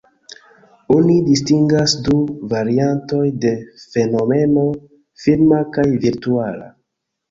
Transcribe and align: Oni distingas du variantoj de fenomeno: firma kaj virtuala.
Oni 0.95 1.17
distingas 1.27 1.93
du 2.07 2.17
variantoj 2.55 3.23
de 3.47 3.55
fenomeno: 3.87 4.67
firma 5.29 5.65
kaj 5.79 5.91
virtuala. 6.05 6.77